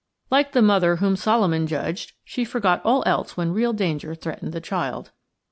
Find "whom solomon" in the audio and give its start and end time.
0.95-1.67